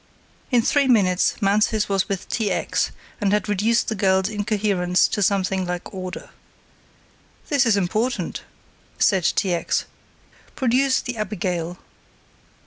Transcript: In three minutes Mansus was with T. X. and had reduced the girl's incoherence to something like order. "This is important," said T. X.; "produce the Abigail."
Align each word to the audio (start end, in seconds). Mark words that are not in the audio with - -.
In 0.49 0.63
three 0.63 0.87
minutes 0.87 1.35
Mansus 1.41 1.87
was 1.87 2.09
with 2.09 2.27
T. 2.27 2.49
X. 2.49 2.89
and 3.21 3.31
had 3.31 3.47
reduced 3.47 3.87
the 3.87 3.93
girl's 3.93 4.29
incoherence 4.29 5.07
to 5.09 5.21
something 5.21 5.63
like 5.63 5.93
order. 5.93 6.31
"This 7.49 7.67
is 7.67 7.77
important," 7.77 8.41
said 8.97 9.23
T. 9.23 9.53
X.; 9.53 9.85
"produce 10.55 11.01
the 11.01 11.17
Abigail." 11.17 11.77